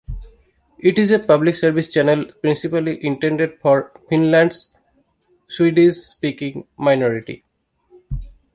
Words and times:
It 0.79 0.97
is 0.97 1.11
a 1.11 1.19
public-service 1.19 1.93
channel 1.93 2.25
principally 2.41 3.05
intended 3.05 3.59
for 3.59 3.91
Finland's 4.09 4.71
Swedish-speaking 5.47 6.65
minority. 6.75 7.43